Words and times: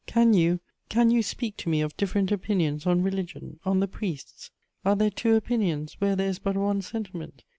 Can 0.07 0.33
you, 0.33 0.59
can 0.89 1.11
you 1.11 1.21
speak 1.21 1.57
to 1.57 1.69
me 1.69 1.79
of 1.79 1.95
different 1.95 2.31
opinions 2.31 2.87
on 2.87 3.03
religion, 3.03 3.59
on 3.63 3.81
the 3.81 3.87
priests? 3.87 4.49
Are 4.83 4.95
there 4.95 5.11
two 5.11 5.35
opinions 5.35 5.93
where 5.99 6.15
there 6.15 6.29
is 6.29 6.39
but 6.39 6.57
one 6.57 6.81
sentiment? 6.81 7.43